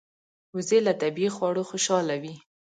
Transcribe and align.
وزې 0.55 0.79
له 0.87 0.93
طبیعي 1.01 1.29
خواړو 1.35 1.67
خوشاله 1.69 2.15
وي 2.21 2.35